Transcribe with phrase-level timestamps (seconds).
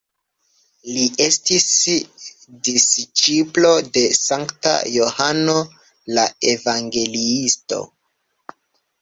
[0.93, 1.65] Li estis
[2.69, 5.57] disĉiplo de Sankta Johano
[6.17, 7.85] la Evangeliisto.